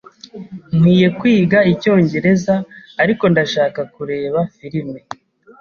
Nkwiye 0.75 1.07
kwiga 1.17 1.59
icyongereza, 1.71 2.55
ariko 3.01 3.23
ndashaka 3.31 3.79
kureba 3.93 4.39
firime. 4.57 4.99